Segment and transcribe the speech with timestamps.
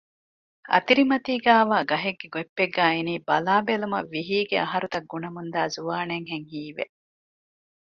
[0.71, 6.85] އަތިރިމަތީގައިވާ ގަހެއްގެ ގޮތްޕެއްގައި އިނީ ބަލާބެލުމަށް ވިހީގެ އަހަރުތައް ގުނަމުންދާ ޒުވާނެއްހެން ހީވެ